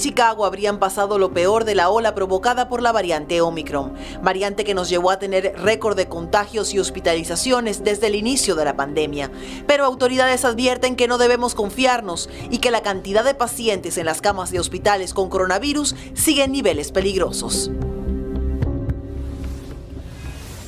[0.00, 3.92] Chicago habrían pasado lo peor de la ola provocada por la variante Omicron,
[4.22, 8.64] variante que nos llevó a tener récord de contagios y hospitalizaciones desde el inicio de
[8.64, 9.30] la pandemia.
[9.66, 14.22] Pero autoridades advierten que no debemos confiarnos y que la cantidad de pacientes en las
[14.22, 17.70] camas de hospitales con coronavirus sigue en niveles peligrosos.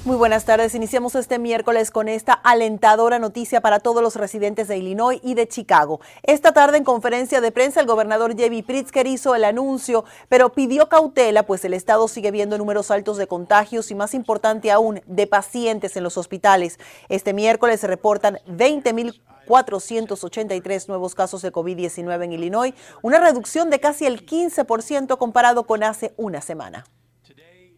[0.05, 0.75] Muy buenas tardes.
[0.75, 5.47] Iniciamos este miércoles con esta alentadora noticia para todos los residentes de Illinois y de
[5.47, 6.01] Chicago.
[6.25, 8.65] Esta tarde en conferencia de prensa el gobernador J.B.
[8.65, 13.29] Pritzker hizo el anuncio, pero pidió cautela pues el estado sigue viendo números altos de
[13.29, 16.81] contagios y más importante aún de pacientes en los hospitales.
[17.09, 24.07] Este miércoles se reportan 20.483 nuevos casos de COVID-19 en Illinois, una reducción de casi
[24.07, 26.87] el 15% comparado con hace una semana.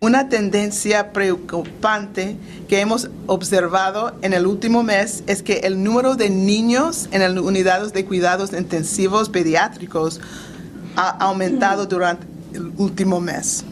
[0.05, 2.37] Una tendencia preocupante
[2.69, 7.33] que hemos observado en el último mes es que el número de niños en las
[7.43, 10.21] unidades de cuidados intensivos pediátricos
[10.95, 13.65] ha aumentado durante el último mes.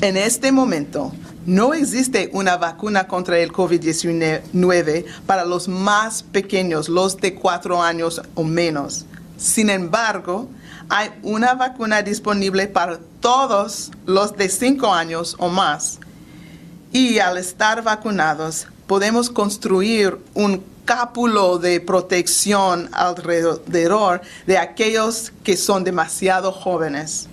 [0.00, 1.10] En este momento,
[1.44, 8.22] no existe una vacuna contra el COVID-19 para los más pequeños, los de cuatro años
[8.36, 9.06] o menos.
[9.38, 10.48] Sin embargo,
[10.94, 15.98] hay una vacuna disponible para todos los de 5 años o más.
[16.92, 25.82] Y al estar vacunados, podemos construir un cápulo de protección alrededor de aquellos que son
[25.82, 27.26] demasiado jóvenes.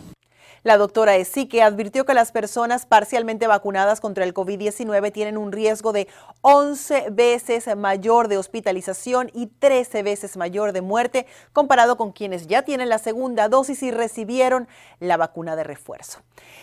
[0.69, 5.93] La doctora Esique advirtió que las personas parcialmente vacunadas contra el COVID-19 tienen un riesgo
[5.93, 6.07] de
[6.41, 12.61] 11 veces mayor de hospitalización y 13 veces mayor de muerte comparado con quienes ya
[12.61, 14.67] tienen la segunda dosis y recibieron
[14.99, 16.19] la vacuna de refuerzo.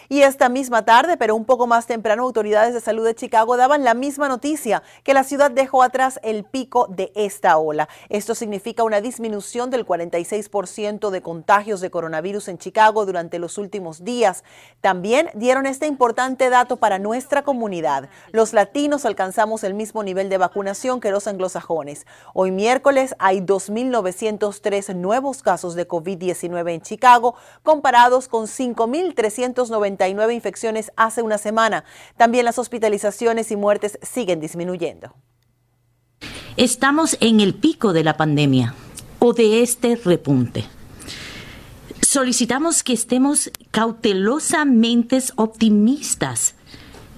[0.09, 3.83] Y esta misma tarde, pero un poco más temprano, autoridades de salud de Chicago daban
[3.83, 7.89] la misma noticia, que la ciudad dejó atrás el pico de esta ola.
[8.09, 13.96] Esto significa una disminución del 46% de contagios de coronavirus en Chicago durante los últimos
[14.05, 14.45] días.
[14.81, 18.09] También dieron este importante dato para nuestra comunidad.
[18.33, 22.07] Los latinos alcanzamos el mismo nivel de vacunación que los anglosajones.
[22.35, 31.23] Hoy miércoles hay 2.903 nuevos casos de COVID-19 en Chicago, comparados con 5.390 infecciones hace
[31.23, 31.85] una semana.
[32.17, 35.15] También las hospitalizaciones y muertes siguen disminuyendo.
[36.57, 38.75] Estamos en el pico de la pandemia
[39.19, 40.65] o de este repunte.
[42.17, 46.55] Solicitamos que estemos cautelosamente optimistas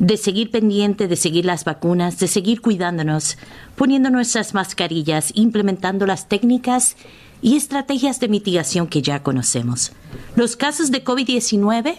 [0.00, 3.38] de seguir pendiente, de seguir las vacunas, de seguir cuidándonos,
[3.76, 6.97] poniendo nuestras mascarillas, implementando las técnicas
[7.42, 9.92] y estrategias de mitigación que ya conocemos.
[10.34, 11.94] Los casos de COVID-19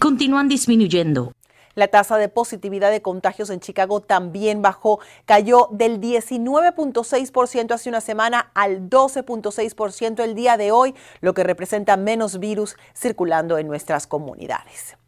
[0.00, 1.32] continúan disminuyendo.
[1.74, 8.00] La tasa de positividad de contagios en Chicago también bajó, cayó del 19.6% hace una
[8.00, 14.06] semana al 12.6% el día de hoy, lo que representa menos virus circulando en nuestras
[14.06, 14.99] comunidades.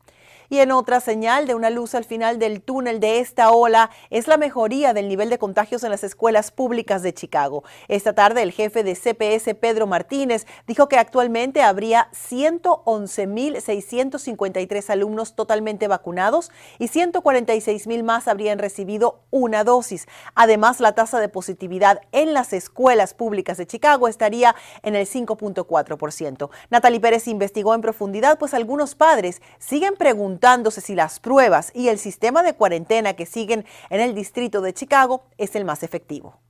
[0.53, 4.29] Y en otra señal de una luz al final del túnel de esta ola es
[4.29, 7.65] la mejoría del nivel de contagios en las escuelas públicas de Chicago.
[7.89, 15.89] Esta tarde el jefe de CPS, Pedro Martínez, dijo que actualmente habría 111.653 alumnos totalmente
[15.89, 20.07] vacunados y 146.000 más habrían recibido una dosis.
[20.35, 26.51] Además, la tasa de positividad en las escuelas públicas de Chicago estaría en el 5.4%.
[26.69, 30.42] Natalie Pérez investigó en profundidad, pues algunos padres siguen preguntando
[30.81, 35.23] si las pruebas y el sistema de cuarentena que siguen en el distrito de Chicago
[35.39, 36.41] es el más efectivo.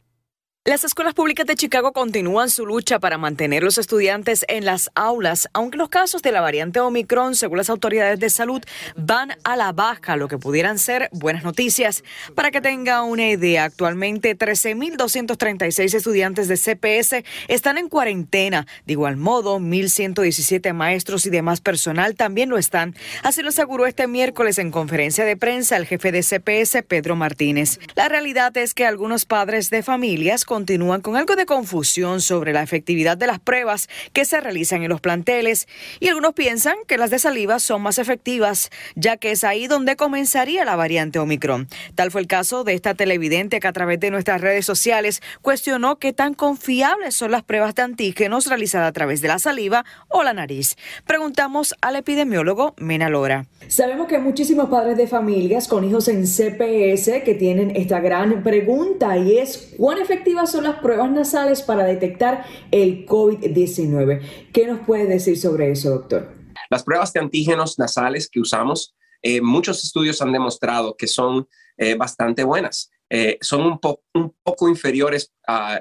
[0.65, 5.49] Las escuelas públicas de Chicago continúan su lucha para mantener los estudiantes en las aulas,
[5.55, 8.63] aunque los casos de la variante Omicron, según las autoridades de salud,
[8.95, 12.05] van a la baja, lo que pudieran ser buenas noticias.
[12.37, 18.69] Para que tenga una idea, actualmente 13.236 estudiantes de CPS están en cuarentena.
[18.87, 22.95] De igual modo, 1.117 maestros y demás personal también lo están.
[23.25, 27.81] Así lo aseguró este miércoles en conferencia de prensa el jefe de CPS, Pedro Martínez.
[27.97, 32.63] La realidad es que algunos padres de familias continúan con algo de confusión sobre la
[32.63, 35.67] efectividad de las pruebas que se realizan en los planteles
[35.99, 39.97] y algunos piensan que las de saliva son más efectivas, ya que es ahí donde
[39.97, 41.69] comenzaría la variante Omicron.
[41.95, 45.99] Tal fue el caso de esta televidente que a través de nuestras redes sociales cuestionó
[45.99, 50.23] qué tan confiables son las pruebas de antígenos realizadas a través de la saliva o
[50.23, 50.77] la nariz.
[51.07, 53.47] Preguntamos al epidemiólogo Mena Lora.
[53.69, 59.17] Sabemos que muchísimos padres de familias con hijos en CPS que tienen esta gran pregunta
[59.17, 64.51] y es cuán efectiva efectivas son las pruebas nasales para detectar el COVID-19.
[64.53, 66.35] ¿Qué nos puede decir sobre eso, doctor?
[66.71, 71.95] Las pruebas de antígenos nasales que usamos, eh, muchos estudios han demostrado que son eh,
[71.95, 72.91] bastante buenas.
[73.09, 73.79] Eh, son
[74.15, 75.33] un, poco inferiores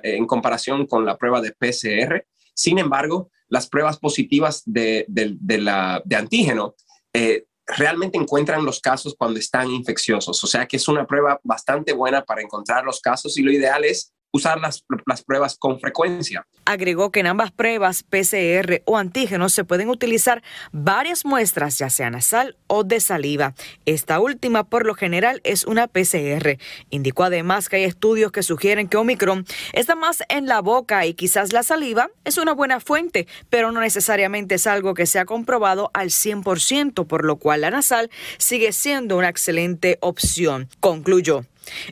[0.03, 2.25] en comparación con la prueba de PCR.
[2.53, 6.75] Sin embargo, las pruebas positivas de, de antígeno
[7.65, 10.43] realmente encuentran los casos cuando están infecciosos.
[10.43, 13.85] O sea que es una prueba bastante buena para encontrar los casos y lo ideal
[13.85, 16.47] es usar las, las, pruebas con frecuencia.
[16.65, 20.41] Agregó que en ambas pruebas, PCR o antígenos, se pueden utilizar
[20.71, 23.53] varias muestras, ya sea nasal o de saliva.
[23.85, 26.57] Esta última, por lo general, es una PCR.
[26.89, 31.13] Indicó además que hay estudios que sugieren que Omicron está más en la boca y
[31.13, 35.25] quizás la saliva es una buena fuente, pero no necesariamente es algo que se ha
[35.25, 40.69] comprobado al 100%, por lo cual la nasal sigue siendo una excelente opción.
[40.79, 41.45] Concluyó.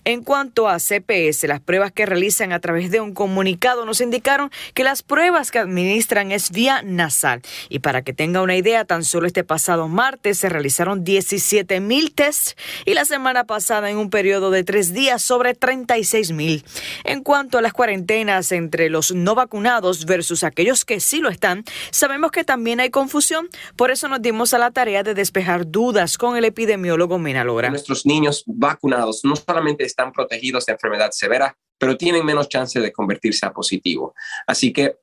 [0.03, 4.51] En cuanto a CPS, las pruebas que realizan a través de un comunicado nos indicaron
[4.73, 7.41] que las pruebas que administran es vía nasal.
[7.69, 12.13] Y para que tenga una idea, tan solo este pasado martes se realizaron 17 mil
[12.13, 12.55] tests
[12.85, 16.65] y la semana pasada en un periodo de tres días sobre 36 mil.
[17.03, 21.63] En cuanto a las cuarentenas entre los no vacunados versus aquellos que sí lo están,
[21.91, 23.49] sabemos que también hay confusión.
[23.75, 27.69] Por eso nos dimos a la tarea de despejar dudas con el epidemiólogo Menalora.
[27.69, 32.91] Nuestros niños vacunados no solamente están protegidos de enfermedad severa, pero tienen menos chance de
[32.91, 34.13] convertirse a positivo.
[34.45, 34.97] Así que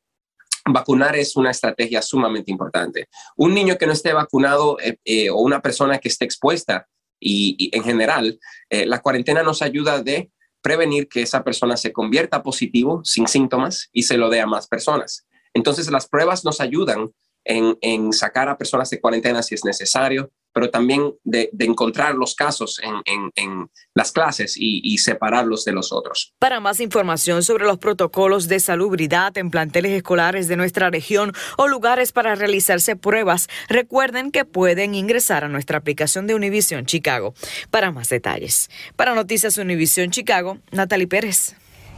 [0.72, 3.08] vacunar es una estrategia sumamente importante.
[3.36, 6.88] Un niño que no esté vacunado eh, eh, o una persona que esté expuesta
[7.18, 8.38] y, en general,
[8.68, 10.30] eh, la cuarentena nos ayuda de
[10.60, 14.66] prevenir que esa persona se convierta positivo sin síntomas y se lo dé a más
[14.66, 15.26] personas.
[15.54, 17.10] Entonces, las pruebas nos ayudan
[17.44, 22.34] en, en sacar a personas de cuarentena si es necesario, pero también de, encontrar los
[22.34, 26.32] casos en, las clases y, separarlos de los otros.
[26.38, 31.68] Para más información sobre los protocolos de salubridad en planteles escolares de nuestra región o
[31.68, 37.34] lugares para realizarse pruebas, recuerden que pueden ingresar a nuestra aplicación de Univision Chicago.
[37.70, 41.54] Para más detalles, para Noticias Univision Chicago, Natalie Pérez.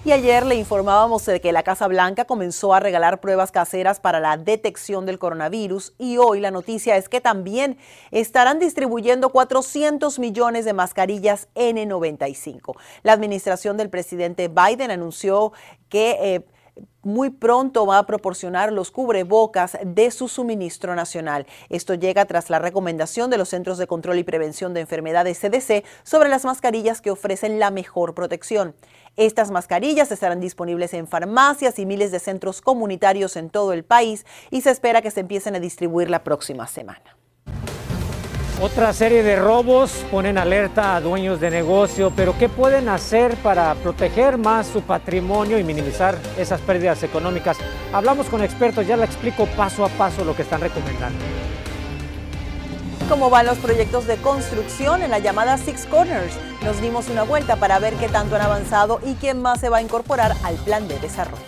[0.09, 4.21] Y ayer le informábamos de que la Casa Blanca comenzó a regalar pruebas caseras para
[4.21, 7.77] la detección del coronavirus y hoy la noticia es que también
[8.11, 12.75] estarán distribuyendo 400 millones de mascarillas N95.
[13.03, 15.53] La administración del presidente Biden anunció
[15.91, 16.17] que...
[16.23, 16.47] Eh,
[17.03, 21.47] muy pronto va a proporcionar los cubrebocas de su suministro nacional.
[21.69, 25.85] Esto llega tras la recomendación de los Centros de Control y Prevención de Enfermedades CDC
[26.03, 28.75] sobre las mascarillas que ofrecen la mejor protección.
[29.17, 34.25] Estas mascarillas estarán disponibles en farmacias y miles de centros comunitarios en todo el país
[34.51, 37.18] y se espera que se empiecen a distribuir la próxima semana.
[38.61, 43.73] Otra serie de robos ponen alerta a dueños de negocio, pero ¿qué pueden hacer para
[43.77, 47.57] proteger más su patrimonio y minimizar esas pérdidas económicas?
[47.93, 51.25] Hablamos con expertos, ya le explico paso a paso lo que están recomendando.
[53.09, 56.35] ¿Cómo van los proyectos de construcción en la llamada Six Corners?
[56.65, 59.77] Nos dimos una vuelta para ver qué tanto han avanzado y quién más se va
[59.77, 61.48] a incorporar al plan de desarrollo.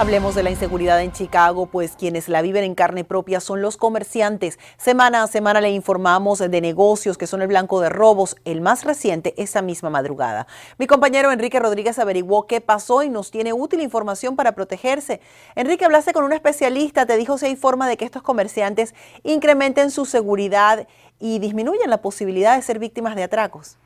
[0.00, 3.76] Hablemos de la inseguridad en Chicago, pues quienes la viven en carne propia son los
[3.76, 4.58] comerciantes.
[4.78, 8.84] Semana a semana le informamos de negocios que son el blanco de robos, el más
[8.84, 10.46] reciente esa misma madrugada.
[10.78, 15.20] Mi compañero Enrique Rodríguez averiguó qué pasó y nos tiene útil información para protegerse.
[15.54, 19.90] Enrique, hablaste con un especialista, te dijo si hay forma de que estos comerciantes incrementen
[19.90, 20.88] su seguridad
[21.18, 23.76] y disminuyen la posibilidad de ser víctimas de atracos.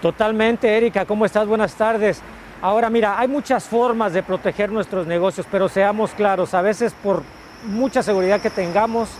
[0.00, 1.48] Totalmente, Erika, ¿cómo estás?
[1.48, 2.22] Buenas tardes.
[2.60, 7.22] Ahora mira, hay muchas formas de proteger nuestros negocios, pero seamos claros, a veces por
[7.64, 9.10] mucha seguridad que tengamos,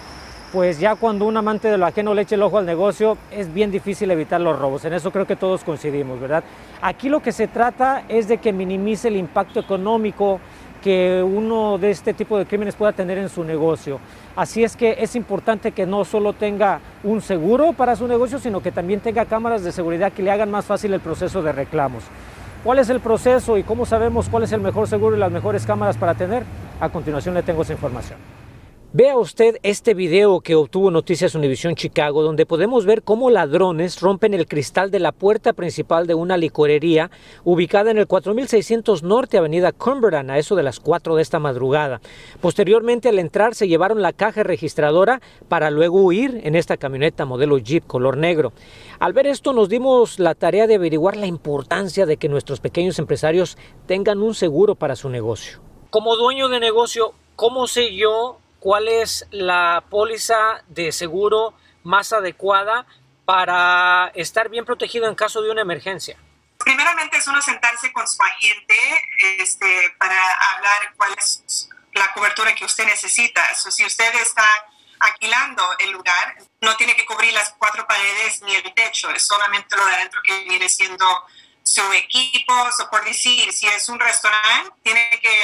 [0.52, 3.54] pues ya cuando un amante de lo ajeno le eche el ojo al negocio, es
[3.54, 4.84] bien difícil evitar los robos.
[4.86, 6.42] En eso creo que todos coincidimos, ¿verdad?
[6.82, 10.40] Aquí lo que se trata es de que minimice el impacto económico
[10.82, 14.00] que uno de este tipo de crímenes pueda tener en su negocio.
[14.34, 18.60] Así es que es importante que no solo tenga un seguro para su negocio, sino
[18.60, 22.02] que también tenga cámaras de seguridad que le hagan más fácil el proceso de reclamos.
[22.64, 25.64] ¿Cuál es el proceso y cómo sabemos cuál es el mejor seguro y las mejores
[25.64, 26.42] cámaras para tener?
[26.80, 28.18] A continuación le tengo esa información.
[28.94, 34.32] Vea usted este video que obtuvo Noticias Univisión Chicago, donde podemos ver cómo ladrones rompen
[34.32, 37.10] el cristal de la puerta principal de una licorería
[37.44, 42.00] ubicada en el 4600 Norte Avenida Cumberland a eso de las 4 de esta madrugada.
[42.40, 47.58] Posteriormente, al entrar, se llevaron la caja registradora para luego huir en esta camioneta modelo
[47.58, 48.54] Jeep color negro.
[49.00, 52.98] Al ver esto, nos dimos la tarea de averiguar la importancia de que nuestros pequeños
[52.98, 55.60] empresarios tengan un seguro para su negocio.
[55.90, 62.86] Como dueño de negocio, ¿cómo sé yo cuál es la póliza de seguro más adecuada
[63.24, 66.16] para estar bien protegido en caso de una emergencia?
[66.58, 68.74] Primeramente es uno sentarse con su agente
[69.38, 70.16] este, para
[70.54, 73.42] hablar cuál es la cobertura que usted necesita.
[73.54, 74.46] si usted está
[75.00, 79.76] alquilando el lugar, no tiene que cubrir las cuatro paredes ni el techo, es solamente
[79.76, 81.06] lo de adentro que viene siendo
[81.62, 82.54] su equipo,
[82.90, 85.38] por decir, si es un restaurante, tiene que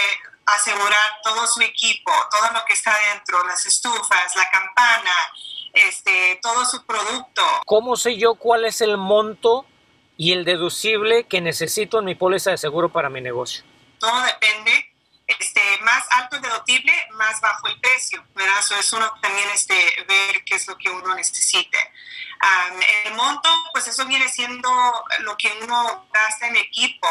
[0.46, 5.12] asegurar todo su equipo, todo lo que está dentro, las estufas, la campana,
[5.72, 7.42] este, todo su producto.
[7.66, 9.66] ¿Cómo sé yo cuál es el monto
[10.16, 13.64] y el deducible que necesito en mi póliza de seguro para mi negocio?
[13.98, 14.94] Todo depende
[15.26, 18.58] este, más alto el deductible, más bajo el precio, ¿verdad?
[18.58, 19.74] Eso es uno también este,
[20.08, 21.78] ver qué es lo que uno necesite.
[23.04, 24.70] el monto, pues eso viene siendo
[25.20, 27.08] lo que uno gasta en equipo,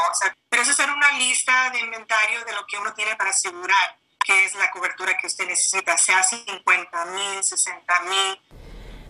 [0.49, 3.97] pero eso es hacer una lista de inventario de lo que uno tiene para asegurar
[4.23, 8.39] que es la cobertura que usted necesita, sea 50 mil, 60 mil.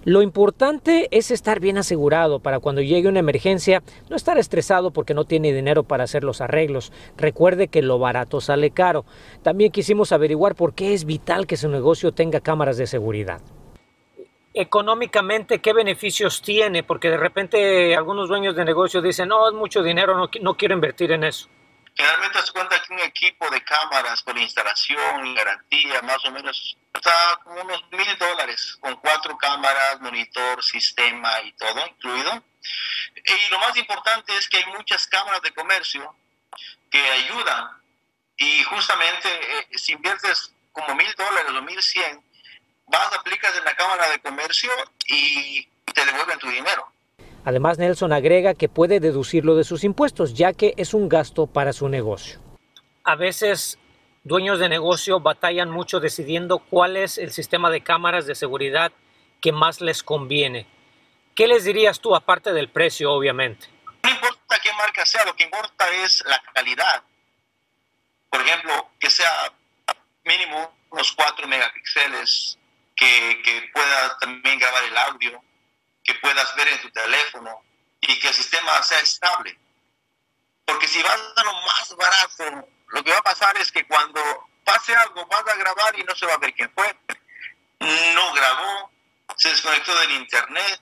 [0.05, 5.13] Lo importante es estar bien asegurado para cuando llegue una emergencia, no estar estresado porque
[5.13, 6.91] no tiene dinero para hacer los arreglos.
[7.15, 9.05] Recuerde que lo barato sale caro.
[9.43, 13.39] También quisimos averiguar por qué es vital que su negocio tenga cámaras de seguridad.
[14.53, 16.83] Económicamente, ¿qué beneficios tiene?
[16.83, 20.75] Porque de repente algunos dueños de negocio dicen, no, es mucho dinero, no, no quiero
[20.75, 21.47] invertir en eso.
[21.95, 26.75] Generalmente se cuenta que un equipo de cámaras con instalación y garantía más o menos
[26.93, 32.43] está como unos mil dólares con cuatro cámaras, monitor, sistema y todo incluido.
[33.15, 36.15] Y lo más importante es que hay muchas cámaras de comercio
[36.89, 37.83] que ayudan
[38.37, 42.23] y justamente eh, si inviertes como mil dólares o mil cien,
[42.87, 44.71] vas, aplicas en la cámara de comercio
[45.07, 46.92] y te devuelven tu dinero.
[47.45, 51.73] Además, Nelson agrega que puede deducirlo de sus impuestos, ya que es un gasto para
[51.73, 52.39] su negocio.
[53.03, 53.77] A veces,
[54.23, 58.93] dueños de negocio batallan mucho decidiendo cuál es el sistema de cámaras de seguridad
[59.41, 60.67] que más les conviene.
[61.35, 63.67] ¿Qué les dirías tú, aparte del precio, obviamente?
[64.03, 67.03] No importa qué marca sea, lo que importa es la calidad.
[68.29, 69.51] Por ejemplo, que sea
[70.23, 72.57] mínimo unos 4 megapíxeles,
[72.95, 75.43] que, que pueda también grabar el audio,
[76.03, 77.63] que puedas ver en tu teléfono
[78.01, 79.57] y que el sistema sea estable.
[80.65, 84.21] Porque si vas a lo más barato, lo que va a pasar es que cuando
[84.63, 86.97] pase algo vas a grabar y no se va a ver quién fue.
[87.79, 88.91] No grabó,
[89.37, 90.81] se desconectó del internet,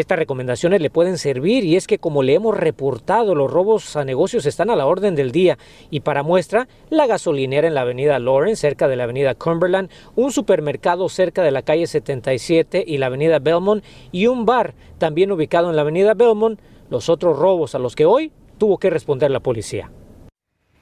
[0.00, 4.04] estas recomendaciones le pueden servir y es que como le hemos reportado, los robos a
[4.04, 5.56] negocios están a la orden del día
[5.90, 10.32] y para muestra, la gasolinera en la avenida Lawrence, cerca de la avenida Cumberland, un
[10.32, 15.70] supermercado cerca de la calle 77 y la avenida Belmont y un bar también ubicado
[15.70, 16.60] en la avenida Belmont,
[16.90, 19.90] los otros robos a los que hoy tuvo que responder la policía.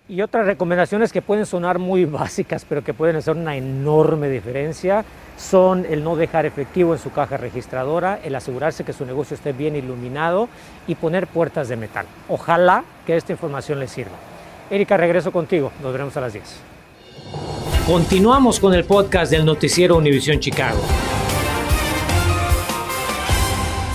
[0.06, 5.04] Y otras recomendaciones que pueden sonar muy básicas, pero que pueden hacer una enorme diferencia,
[5.38, 9.52] son el no dejar efectivo en su caja registradora, el asegurarse que su negocio esté
[9.52, 10.48] bien iluminado
[10.86, 12.06] y poner puertas de metal.
[12.28, 14.16] Ojalá que esta información les sirva.
[14.70, 15.72] Erika, regreso contigo.
[15.82, 16.44] Nos veremos a las 10.
[17.86, 20.80] Continuamos con el podcast del noticiero Univisión Chicago.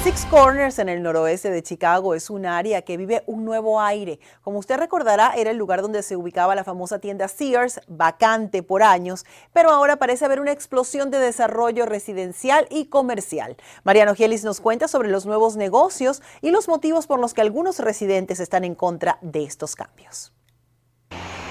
[0.01, 4.21] Six Corners en el noroeste de Chicago es un área que vive un nuevo aire.
[4.41, 8.81] Como usted recordará, era el lugar donde se ubicaba la famosa tienda Sears, vacante por
[8.81, 13.57] años, pero ahora parece haber una explosión de desarrollo residencial y comercial.
[13.83, 17.79] Mariano Gielis nos cuenta sobre los nuevos negocios y los motivos por los que algunos
[17.79, 20.31] residentes están en contra de estos cambios.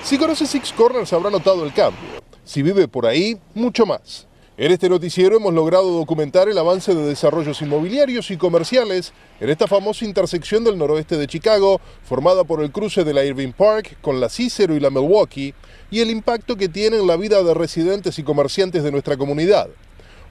[0.02, 2.09] Si conoce Six Corners habrá notado el cambio.
[2.45, 4.28] Si vive por ahí, mucho más.
[4.61, 9.69] En este noticiero hemos logrado documentar el avance de desarrollos inmobiliarios y comerciales en esta
[9.69, 14.19] famosa intersección del noroeste de Chicago, formada por el cruce de la Irving Park con
[14.19, 15.55] la Cicero y la Milwaukee,
[15.93, 19.69] y el impacto que tiene en la vida de residentes y comerciantes de nuestra comunidad.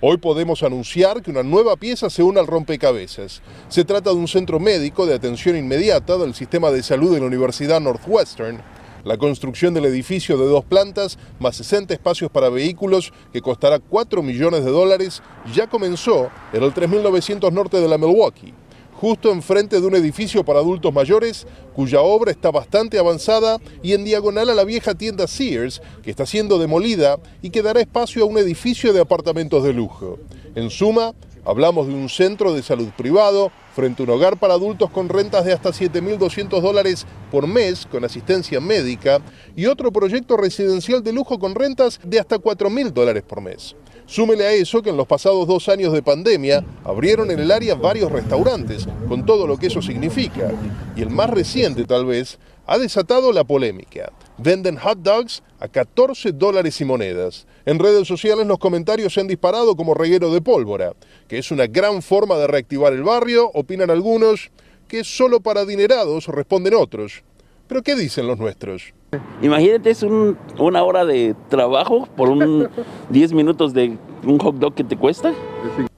[0.02, 3.42] Hoy podemos anunciar que una nueva pieza se une al rompecabezas.
[3.70, 7.28] Se trata de un centro médico de atención inmediata del sistema de salud de la
[7.28, 8.62] Universidad Northwestern,
[9.04, 14.22] la construcción del edificio de dos plantas, más 60 espacios para vehículos, que costará 4
[14.24, 15.22] millones de dólares,
[15.54, 18.54] ya comenzó en el 3900 norte de la Milwaukee,
[18.94, 24.04] justo enfrente de un edificio para adultos mayores, cuya obra está bastante avanzada y en
[24.04, 28.28] diagonal a la vieja tienda Sears, que está siendo demolida y que dará espacio a
[28.28, 30.18] un edificio de apartamentos de lujo.
[30.56, 31.14] En suma,
[31.48, 35.46] Hablamos de un centro de salud privado frente a un hogar para adultos con rentas
[35.46, 39.22] de hasta 7.200 dólares por mes con asistencia médica
[39.56, 43.76] y otro proyecto residencial de lujo con rentas de hasta 4.000 dólares por mes.
[44.08, 47.76] Súmele a eso que en los pasados dos años de pandemia abrieron en el área
[47.76, 50.50] varios restaurantes, con todo lo que eso significa.
[50.96, 54.12] Y el más reciente tal vez ha desatado la polémica.
[54.38, 57.48] Venden hot dogs a 14 dólares y monedas.
[57.66, 60.94] En redes sociales los comentarios se han disparado como reguero de pólvora,
[61.28, 64.52] que es una gran forma de reactivar el barrio, opinan algunos,
[64.88, 67.24] que es solo para adinerados, responden otros.
[67.68, 68.94] Pero ¿qué dicen los nuestros?
[69.42, 72.70] Imagínate, es una hora de trabajo por un
[73.10, 75.34] 10 minutos de un hot dog que te cuesta.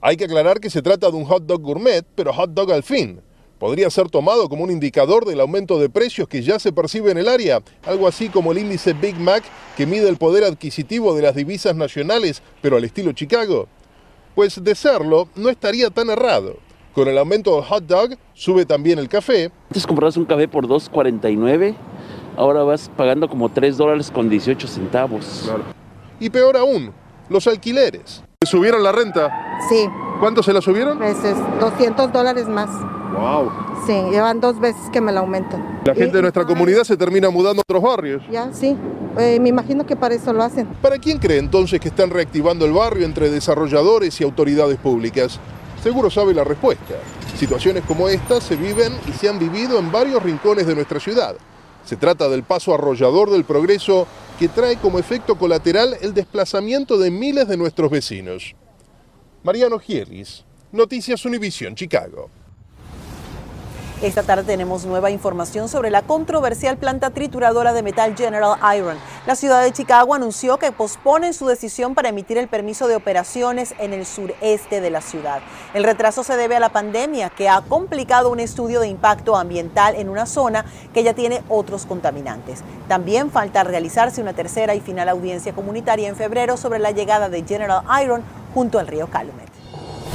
[0.02, 2.84] Hay que aclarar que se trata de un hot dog gourmet, pero hot dog al
[2.84, 3.22] fin.
[3.60, 7.18] Podría ser tomado como un indicador del aumento de precios que ya se percibe en
[7.18, 9.44] el área, algo así como el índice Big Mac
[9.76, 13.68] que mide el poder adquisitivo de las divisas nacionales, pero al estilo Chicago.
[14.34, 16.58] Pues de serlo, no estaría tan errado.
[16.94, 19.52] Con el aumento del hot dog, sube también el café.
[19.68, 21.76] Antes comprabas un café por 2.49
[22.40, 25.52] ahora vas pagando como 3 dólares con 18 centavos.
[26.20, 26.94] Y peor aún,
[27.28, 28.24] los alquileres.
[28.46, 29.60] ¿Subieron la renta?
[29.68, 29.88] Sí.
[30.22, 30.98] ¿Cuánto se la subieron?
[30.98, 31.18] Pues
[31.60, 32.70] 200 dólares más.
[33.14, 33.52] Wow.
[33.86, 35.82] Sí, llevan dos veces que me la aumentan.
[35.86, 38.24] La gente de nuestra comunidad se termina mudando a otros barrios.
[38.32, 38.78] Ya, sí.
[39.18, 40.68] Eh, me imagino que para eso lo hacen.
[40.82, 45.40] ¿Para quién cree entonces que están reactivando el barrio entre desarrolladores y autoridades públicas?
[45.82, 46.96] Seguro sabe la respuesta.
[47.38, 51.36] Situaciones como esta se viven y se han vivido en varios rincones de nuestra ciudad.
[51.86, 54.06] Se trata del paso arrollador del progreso
[54.38, 58.56] que trae como efecto colateral el desplazamiento de miles de nuestros vecinos.
[59.44, 62.30] Mariano Gielis, Noticias Univisión, Chicago.
[64.02, 68.96] Esta tarde tenemos nueva información sobre la controversial planta trituradora de metal General Iron.
[69.28, 73.76] La ciudad de Chicago anunció que posponen su decisión para emitir el permiso de operaciones
[73.78, 75.42] en el sureste de la ciudad.
[75.74, 79.96] El retraso se debe a la pandemia que ha complicado un estudio de impacto ambiental
[79.96, 80.64] en una zona
[80.94, 82.64] que ya tiene otros contaminantes.
[82.88, 87.44] También falta realizarse una tercera y final audiencia comunitaria en febrero sobre la llegada de
[87.44, 89.59] General Iron junto al río Calumet.